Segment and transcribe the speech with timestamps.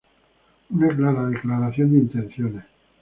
[0.71, 2.65] Una clara declaración de intenciones.